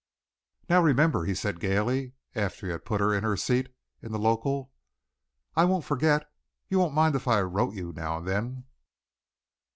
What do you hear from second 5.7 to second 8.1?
forget." "You wouldn't mind if I wrote you